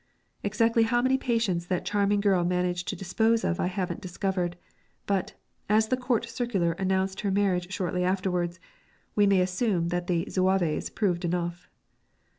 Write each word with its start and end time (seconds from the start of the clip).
Exactly 0.41 0.81
how 0.81 0.99
many 0.99 1.15
patients 1.15 1.67
that 1.67 1.85
charming 1.85 2.21
girl 2.21 2.43
managed 2.43 2.87
to 2.87 2.95
dispose 2.95 3.43
of 3.43 3.59
I 3.59 3.67
haven't 3.67 4.01
discovered, 4.01 4.55
but, 5.05 5.35
as 5.69 5.89
the 5.89 5.95
Court 5.95 6.25
Circular 6.27 6.71
announced 6.71 7.21
her 7.21 7.29
marriage 7.29 7.71
shortly 7.71 8.03
afterwards, 8.03 8.59
we 9.13 9.27
may 9.27 9.41
assume 9.41 9.89
that 9.89 10.07
the 10.07 10.25
Zouaves 10.27 10.89
proved 10.89 11.23
enough. 11.23 11.69